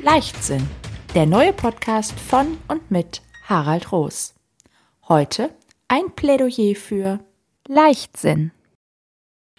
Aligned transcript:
Leichtsinn, 0.00 0.64
der 1.16 1.26
neue 1.26 1.52
Podcast 1.52 2.18
von 2.20 2.56
und 2.68 2.88
mit 2.88 3.20
Harald 3.46 3.90
Roos. 3.90 4.34
Heute 5.08 5.50
ein 5.88 6.14
Plädoyer 6.14 6.76
für 6.76 7.18
Leichtsinn. 7.66 8.52